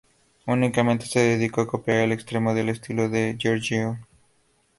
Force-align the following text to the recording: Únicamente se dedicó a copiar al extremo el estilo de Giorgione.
Únicamente 0.47 1.05
se 1.05 1.19
dedicó 1.19 1.61
a 1.61 1.67
copiar 1.67 1.99
al 1.99 2.11
extremo 2.11 2.49
el 2.53 2.69
estilo 2.69 3.07
de 3.07 3.35
Giorgione. 3.37 3.99